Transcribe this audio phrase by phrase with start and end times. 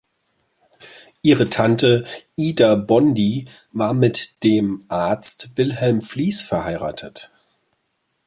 [1.21, 2.05] Ihre Tante
[2.35, 7.29] Ida Bondy war mit dem Arzt Wilhelm Fließ verheiratet.